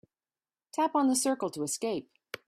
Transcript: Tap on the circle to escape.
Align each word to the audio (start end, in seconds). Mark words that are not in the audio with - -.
Tap 0.71 0.95
on 0.95 1.09
the 1.09 1.15
circle 1.15 1.51
to 1.51 1.61
escape. 1.61 2.09